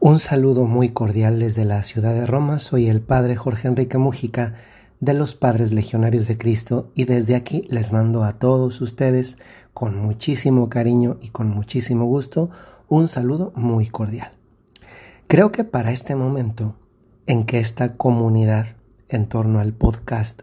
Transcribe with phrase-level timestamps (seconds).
[0.00, 2.60] Un saludo muy cordial desde la ciudad de Roma.
[2.60, 4.54] Soy el padre Jorge Enrique Mujica
[5.00, 9.38] de los Padres Legionarios de Cristo y desde aquí les mando a todos ustedes
[9.74, 12.48] con muchísimo cariño y con muchísimo gusto
[12.86, 14.30] un saludo muy cordial.
[15.26, 16.76] Creo que para este momento
[17.26, 18.76] en que esta comunidad
[19.08, 20.42] en torno al podcast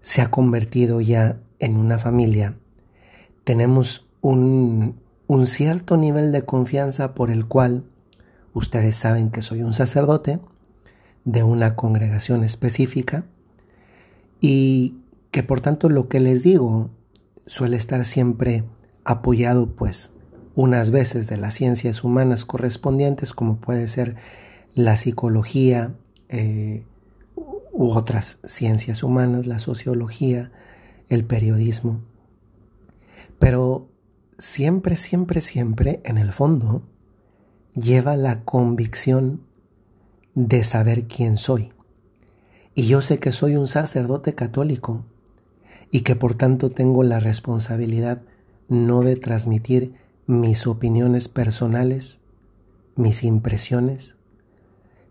[0.00, 2.58] se ha convertido ya en una familia,
[3.44, 4.96] tenemos un,
[5.28, 7.84] un cierto nivel de confianza por el cual
[8.54, 10.40] Ustedes saben que soy un sacerdote
[11.24, 13.26] de una congregación específica
[14.40, 14.96] y
[15.30, 16.90] que por tanto lo que les digo
[17.46, 18.64] suele estar siempre
[19.04, 20.12] apoyado pues
[20.54, 24.16] unas veces de las ciencias humanas correspondientes como puede ser
[24.72, 25.94] la psicología
[26.28, 26.84] eh,
[27.36, 30.52] u otras ciencias humanas, la sociología,
[31.08, 32.00] el periodismo.
[33.40, 33.88] Pero
[34.38, 36.82] siempre, siempre, siempre en el fondo
[37.74, 39.40] lleva la convicción
[40.34, 41.72] de saber quién soy.
[42.74, 45.04] Y yo sé que soy un sacerdote católico
[45.90, 48.22] y que por tanto tengo la responsabilidad
[48.68, 49.94] no de transmitir
[50.26, 52.20] mis opiniones personales,
[52.96, 54.16] mis impresiones,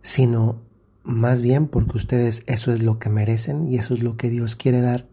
[0.01, 0.61] sino
[1.03, 4.55] más bien porque ustedes eso es lo que merecen y eso es lo que Dios
[4.55, 5.07] quiere dar,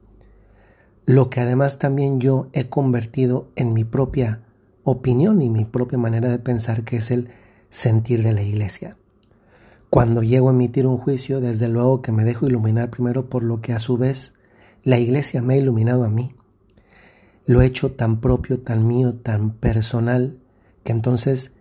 [1.05, 4.43] lo que además también yo he convertido en mi propia
[4.85, 7.29] opinión y mi propia manera de pensar que es el
[7.71, 8.97] sentir de la iglesia.
[9.89, 13.61] Cuando llego a emitir un juicio, desde luego que me dejo iluminar primero por lo
[13.61, 14.35] que a su vez
[14.85, 16.35] la iglesia me ha iluminado a mí.
[17.47, 20.39] Lo he hecho tan propio, tan mío, tan personal,
[20.85, 21.53] que entonces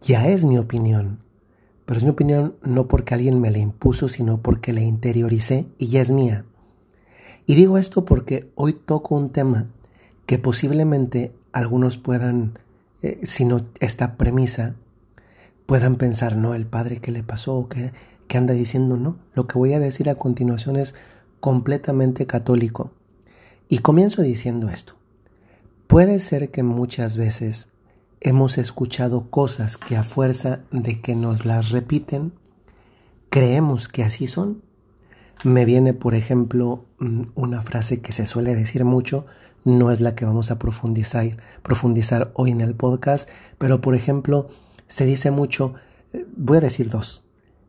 [0.00, 1.20] ya es mi opinión.
[1.86, 5.88] Pero es mi opinión no porque alguien me la impuso, sino porque la interioricé y
[5.88, 6.44] ya es mía.
[7.46, 9.66] Y digo esto porque hoy toco un tema
[10.26, 12.58] que posiblemente algunos puedan,
[13.02, 14.76] eh, si no esta premisa,
[15.70, 17.92] puedan pensar, no, el padre que le pasó, que,
[18.26, 19.18] que anda diciendo, no.
[19.36, 20.96] Lo que voy a decir a continuación es
[21.38, 22.90] completamente católico.
[23.68, 24.94] Y comienzo diciendo esto.
[25.86, 27.68] Puede ser que muchas veces
[28.18, 32.32] hemos escuchado cosas que a fuerza de que nos las repiten,
[33.28, 34.62] creemos que así son.
[35.44, 39.24] Me viene, por ejemplo, mm, una frase que se suele decir mucho,
[39.62, 43.28] no es la que vamos a profundizar, profundizar hoy en el podcast,
[43.58, 44.48] pero por ejemplo,
[44.90, 45.74] se dice mucho,
[46.12, 47.24] eh, voy a decir dos,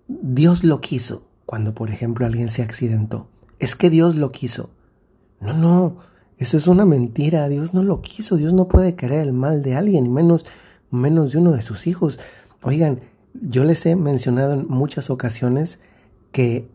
[0.08, 3.28] Dios lo quiso cuando por ejemplo alguien se accidentó.
[3.60, 4.72] Es que Dios lo quiso.
[5.40, 5.98] No, no,
[6.38, 7.48] eso es una mentira.
[7.48, 8.36] Dios no lo quiso.
[8.38, 10.46] Dios no puede querer el mal de alguien, menos,
[10.90, 12.20] menos de uno de sus hijos.
[12.64, 13.02] Oigan,
[13.34, 15.80] yo les he mencionado en muchas ocasiones
[16.32, 16.70] que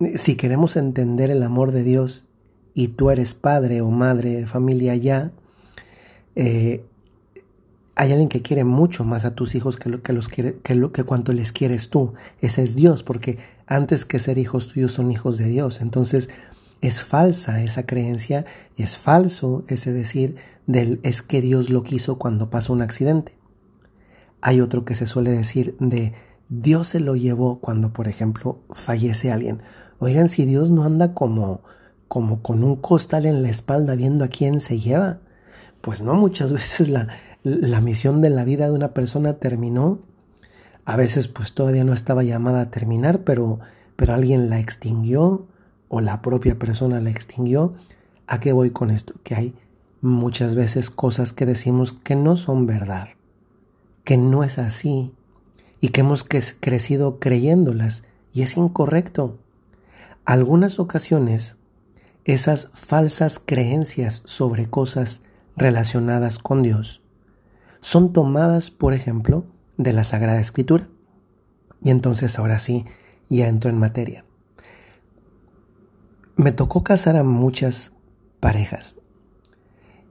[0.00, 2.24] eh, si queremos entender el amor de Dios
[2.72, 5.32] y tú eres padre o madre de familia ya,
[6.36, 6.84] eh,
[7.94, 10.74] hay alguien que quiere mucho más a tus hijos que lo que los quiere, que
[10.74, 12.14] lo que cuanto les quieres tú.
[12.40, 15.80] Ese es Dios, porque antes que ser hijos tuyos son hijos de Dios.
[15.80, 16.28] Entonces,
[16.80, 18.46] es falsa esa creencia,
[18.76, 20.36] es falso ese decir
[20.66, 23.36] del es que Dios lo quiso cuando pasó un accidente.
[24.40, 26.14] Hay otro que se suele decir de
[26.48, 29.62] Dios se lo llevó cuando, por ejemplo, fallece alguien.
[29.98, 31.62] Oigan, si Dios no anda como
[32.10, 35.20] como con un costal en la espalda viendo a quién se lleva.
[35.80, 37.08] Pues no, muchas veces la,
[37.42, 40.00] la misión de la vida de una persona terminó.
[40.84, 43.60] A veces pues todavía no estaba llamada a terminar, pero,
[43.96, 45.46] pero alguien la extinguió
[45.88, 47.74] o la propia persona la extinguió.
[48.26, 49.14] ¿A qué voy con esto?
[49.22, 49.54] Que hay
[50.00, 53.08] muchas veces cosas que decimos que no son verdad,
[54.04, 55.12] que no es así
[55.80, 58.02] y que hemos crecido creyéndolas
[58.32, 59.38] y es incorrecto.
[60.24, 61.56] Algunas ocasiones
[62.24, 65.20] esas falsas creencias sobre cosas
[65.56, 67.00] relacionadas con Dios
[67.80, 69.44] son tomadas, por ejemplo,
[69.76, 70.88] de la Sagrada Escritura.
[71.82, 72.84] Y entonces ahora sí,
[73.28, 74.24] ya entro en materia.
[76.36, 77.92] Me tocó casar a muchas
[78.38, 78.96] parejas.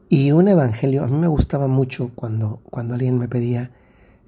[0.10, 3.72] Y un evangelio, a mí me gustaba mucho cuando, cuando alguien me pedía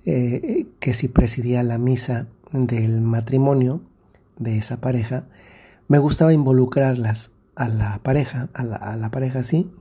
[0.05, 3.81] eh, que si presidía la misa del matrimonio
[4.37, 5.25] de esa pareja,
[5.87, 9.71] me gustaba involucrarlas a la pareja, a la, a la pareja sí,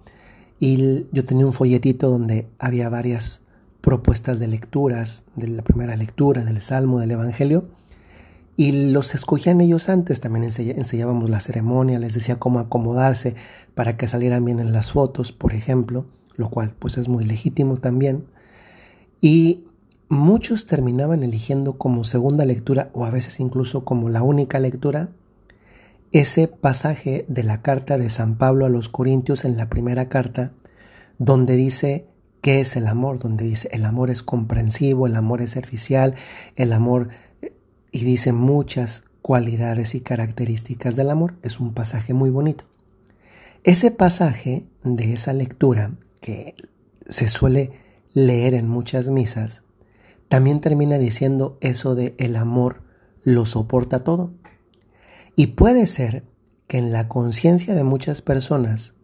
[0.60, 3.42] y yo tenía un folletito donde había varias
[3.80, 7.70] propuestas de lecturas, de la primera lectura, del Salmo, del Evangelio,
[8.56, 13.34] y los escogían ellos antes, también enseñábamos la ceremonia, les decía cómo acomodarse
[13.74, 16.04] para que salieran bien en las fotos, por ejemplo,
[16.36, 18.26] lo cual pues es muy legítimo también.
[19.22, 19.64] Y
[20.10, 25.08] muchos terminaban eligiendo como segunda lectura o a veces incluso como la única lectura
[26.12, 30.52] ese pasaje de la carta de San Pablo a los Corintios en la primera carta,
[31.18, 32.08] donde dice
[32.40, 36.14] qué es el amor, donde dice el amor es comprensivo, el amor es servicial,
[36.56, 37.10] el amor,
[37.92, 41.36] y dice muchas cualidades y características del amor.
[41.42, 42.64] Es un pasaje muy bonito.
[43.62, 46.54] Ese pasaje de esa lectura que
[47.08, 47.72] se suele
[48.12, 49.62] leer en muchas misas,
[50.28, 52.82] también termina diciendo eso de el amor
[53.22, 54.32] lo soporta todo.
[55.36, 56.24] Y puede ser
[56.66, 58.94] que en la conciencia de muchas personas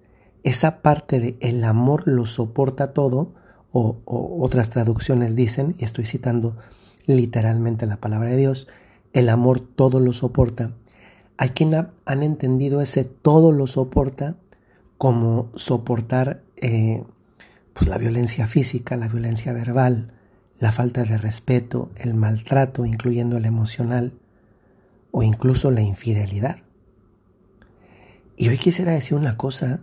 [0.46, 3.34] esa parte de el amor lo soporta todo,
[3.72, 6.56] o, otras traducciones dicen, y estoy citando
[7.06, 8.68] literalmente la palabra de Dios,
[9.12, 10.70] el amor todo lo soporta.
[11.36, 14.36] Hay quien han entendido ese todo lo soporta
[14.98, 17.02] como soportar eh,
[17.74, 20.12] pues la violencia física, la violencia verbal,
[20.60, 24.12] la falta de respeto, el maltrato, incluyendo el emocional,
[25.10, 26.58] o incluso la infidelidad.
[28.36, 29.82] Y hoy quisiera decir una cosa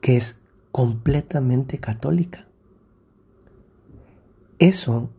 [0.00, 0.40] que es
[0.72, 2.46] completamente católica.
[4.58, 5.10] Eso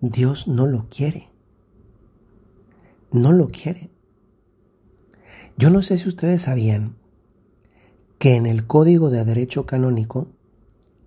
[0.00, 1.28] Dios no lo quiere.
[3.10, 3.90] No lo quiere.
[5.56, 6.96] Yo no sé si ustedes sabían
[8.18, 10.28] que en el Código de Derecho Canónico,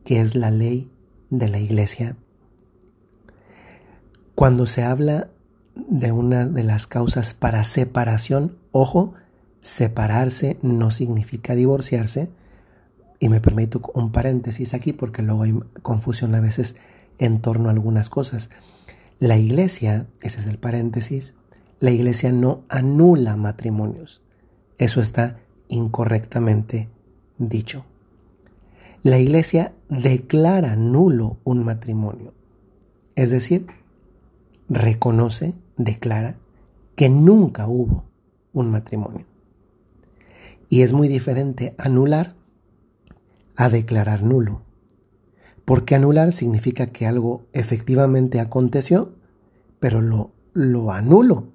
[0.03, 0.91] que es la ley
[1.29, 2.17] de la Iglesia,
[4.35, 5.29] cuando se habla
[5.75, 9.13] de una de las causas para separación, ojo,
[9.62, 12.29] separarse no significa divorciarse,
[13.19, 15.53] y me permito un paréntesis aquí porque luego hay
[15.83, 16.75] confusión a veces
[17.19, 18.50] en torno a algunas cosas.
[19.19, 21.35] La iglesia, ese es el paréntesis,
[21.79, 24.21] la iglesia no anula matrimonios.
[24.79, 26.89] Eso está incorrectamente
[27.38, 27.85] dicho.
[29.03, 32.33] La iglesia declara nulo un matrimonio.
[33.15, 33.67] Es decir,
[34.71, 36.38] reconoce, declara
[36.95, 38.06] que nunca hubo
[38.53, 39.25] un matrimonio.
[40.69, 42.35] Y es muy diferente anular
[43.56, 44.62] a declarar nulo.
[45.65, 49.13] Porque anular significa que algo efectivamente aconteció,
[49.79, 51.50] pero lo, lo anulo.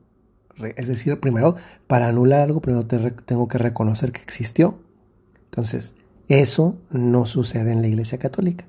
[0.77, 4.79] Es decir, primero, para anular algo, primero tengo que reconocer que existió.
[5.47, 5.95] Entonces,
[6.29, 8.67] eso no sucede en la Iglesia Católica.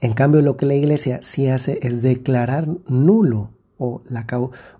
[0.00, 4.26] En cambio, lo que la Iglesia sí hace es declarar nulo o, la,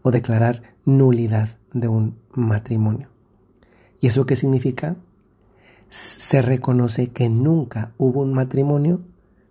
[0.03, 3.09] o declarar nulidad de un matrimonio.
[4.01, 4.97] ¿Y eso qué significa?
[5.93, 9.03] se reconoce que nunca hubo un matrimonio,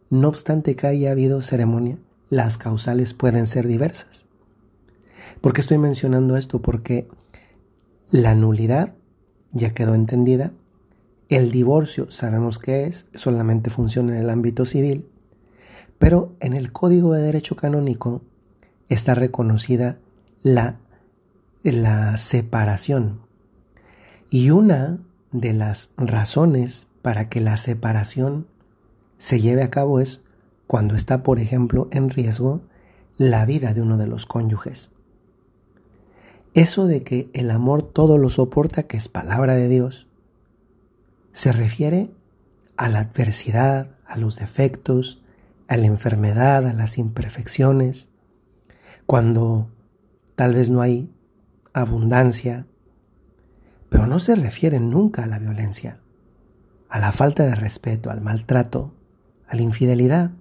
[0.09, 2.00] no obstante que haya habido ceremonia,
[2.30, 4.25] las causales pueden ser diversas.
[5.39, 6.59] ¿Por qué estoy mencionando esto?
[6.59, 7.07] Porque
[8.09, 8.95] la nulidad
[9.51, 10.51] ya quedó entendida,
[11.30, 15.06] el divorcio sabemos qué es, solamente funciona en el ámbito civil,
[16.01, 18.24] pero en el Código de Derecho Canónico
[18.89, 20.00] está reconocida
[20.42, 20.80] la,
[21.62, 23.19] la separación.
[24.31, 24.98] Y una
[25.31, 28.48] de las razones para que la separación
[29.19, 30.24] se lleve a cabo es
[30.65, 32.63] cuando está, por ejemplo, en riesgo
[33.15, 34.89] la vida de uno de los cónyuges.
[36.56, 40.07] Eso de que el amor todo lo soporta, que es palabra de Dios,
[41.31, 42.09] se refiere
[42.75, 45.20] a la adversidad, a los defectos,
[45.71, 48.09] a la enfermedad, a las imperfecciones,
[49.06, 49.69] cuando
[50.35, 51.09] tal vez no hay
[51.71, 52.68] abundancia,
[53.88, 56.01] pero no se refieren nunca a la violencia,
[56.89, 58.94] a la falta de respeto, al maltrato,
[59.47, 60.31] a la infidelidad.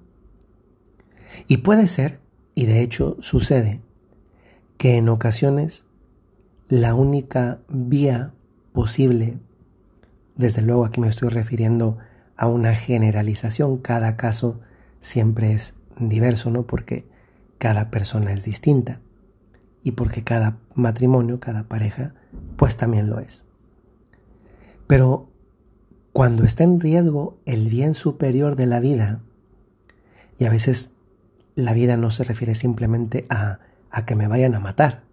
[1.46, 2.20] Y puede ser,
[2.56, 3.82] y de hecho sucede,
[4.78, 5.84] que en ocasiones
[6.66, 8.34] la única vía
[8.72, 9.38] posible,
[10.34, 11.98] desde luego aquí me estoy refiriendo
[12.36, 14.60] a una generalización, cada caso
[15.00, 16.66] siempre es diverso, ¿no?
[16.66, 17.06] Porque
[17.58, 19.00] cada persona es distinta
[19.82, 22.14] y porque cada matrimonio, cada pareja,
[22.56, 23.44] pues también lo es.
[24.86, 25.30] Pero
[26.12, 29.22] cuando está en riesgo el bien superior de la vida,
[30.38, 30.90] y a veces
[31.54, 35.04] la vida no se refiere simplemente a, a que me vayan a matar,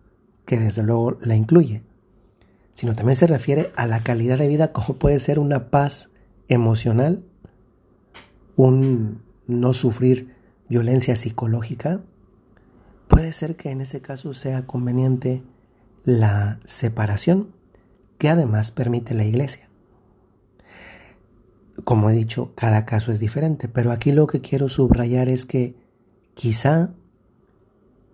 [0.46, 1.84] que desde luego la incluye,
[2.74, 6.10] sino también se refiere a la calidad de vida como puede ser una paz
[6.48, 7.24] emocional,
[8.56, 10.36] un no sufrir
[10.70, 12.02] violencia psicológica,
[13.08, 15.44] puede ser que en ese caso sea conveniente
[16.04, 17.54] la separación,
[18.18, 19.70] que además permite la iglesia.
[21.84, 25.76] Como he dicho, cada caso es diferente, pero aquí lo que quiero subrayar es que
[26.34, 26.92] quizá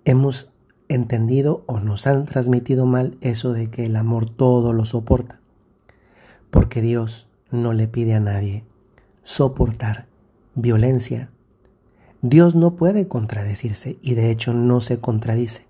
[0.06, 0.54] hemos
[0.90, 5.40] entendido o nos han transmitido mal eso de que el amor todo lo soporta,
[6.52, 8.66] porque Dios no le pide a nadie
[9.24, 10.13] soportar
[10.56, 11.30] violencia,
[12.22, 15.66] Dios no puede contradecirse y de hecho no se contradice.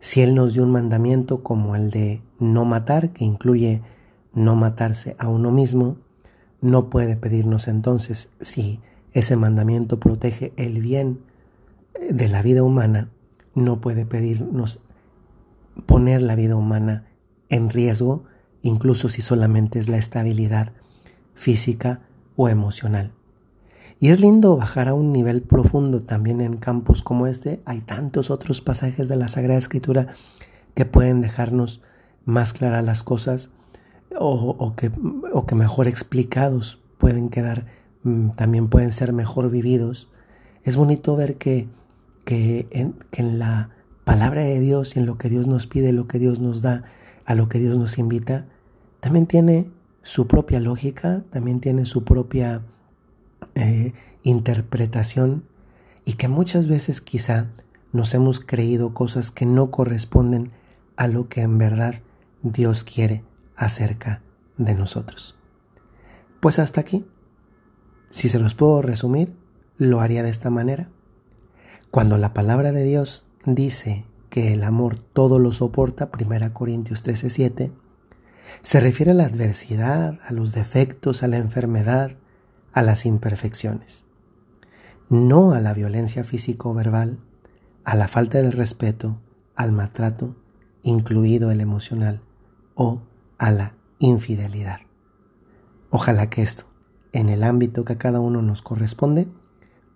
[0.00, 3.82] Si Él nos dio un mandamiento como el de no matar, que incluye
[4.32, 5.98] no matarse a uno mismo,
[6.60, 8.80] no puede pedirnos entonces, si
[9.12, 11.20] ese mandamiento protege el bien
[12.10, 13.10] de la vida humana,
[13.54, 14.82] no puede pedirnos
[15.86, 17.06] poner la vida humana
[17.48, 18.24] en riesgo,
[18.62, 20.72] incluso si solamente es la estabilidad
[21.34, 22.02] física
[22.36, 23.12] o emocional.
[23.98, 27.60] Y es lindo bajar a un nivel profundo también en campos como este.
[27.64, 30.08] Hay tantos otros pasajes de la Sagrada Escritura
[30.74, 31.82] que pueden dejarnos
[32.24, 33.50] más claras las cosas
[34.18, 34.90] o, que,
[35.32, 37.66] o que mejor explicados pueden quedar,
[38.02, 40.08] mm, también pueden ser mejor vividos.
[40.64, 41.68] Es bonito ver que,
[42.24, 43.70] que, en, que en la
[44.04, 46.84] palabra de Dios y en lo que Dios nos pide, lo que Dios nos da,
[47.24, 48.46] a lo que Dios nos invita,
[49.00, 49.70] también tiene
[50.02, 52.62] su propia lógica, también tiene su propia
[53.54, 53.92] eh,
[54.22, 55.44] interpretación
[56.04, 57.48] y que muchas veces quizá
[57.92, 60.52] nos hemos creído cosas que no corresponden
[60.96, 62.02] a lo que en verdad
[62.42, 63.24] Dios quiere
[63.56, 64.22] acerca
[64.56, 65.36] de nosotros.
[66.40, 67.06] Pues hasta aquí.
[68.08, 69.36] Si se los puedo resumir,
[69.76, 70.88] lo haría de esta manera.
[71.90, 77.72] Cuando la palabra de Dios dice que el amor todo lo soporta, 1 Corintios 13:7,
[78.62, 82.16] se refiere a la adversidad, a los defectos, a la enfermedad,
[82.72, 84.04] a las imperfecciones,
[85.08, 87.18] no a la violencia físico-verbal,
[87.84, 89.20] a la falta de respeto,
[89.56, 90.36] al maltrato,
[90.82, 92.22] incluido el emocional,
[92.74, 93.02] o
[93.38, 94.80] a la infidelidad.
[95.90, 96.64] Ojalá que esto,
[97.12, 99.28] en el ámbito que a cada uno nos corresponde,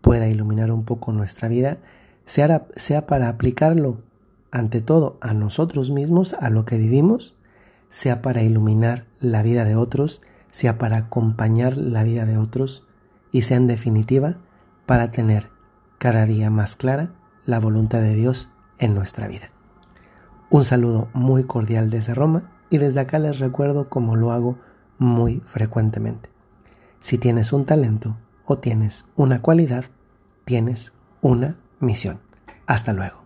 [0.00, 1.78] pueda iluminar un poco nuestra vida,
[2.26, 4.02] sea para aplicarlo
[4.50, 7.36] ante todo a nosotros mismos, a lo que vivimos,
[7.90, 10.20] sea para iluminar la vida de otros,
[10.54, 12.86] sea para acompañar la vida de otros
[13.32, 14.36] y sea en definitiva
[14.86, 15.50] para tener
[15.98, 17.10] cada día más clara
[17.44, 19.50] la voluntad de Dios en nuestra vida.
[20.50, 24.56] Un saludo muy cordial desde Roma y desde acá les recuerdo como lo hago
[24.96, 26.30] muy frecuentemente.
[27.00, 29.86] Si tienes un talento o tienes una cualidad,
[30.44, 32.20] tienes una misión.
[32.66, 33.16] Hasta luego.